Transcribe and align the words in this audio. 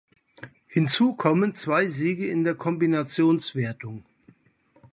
Hinzu 0.65 1.13
kommen 1.13 1.53
zwei 1.53 1.85
Siege 1.85 2.25
in 2.27 2.43
der 2.43 2.55
Kombinationswertung. 2.55 4.03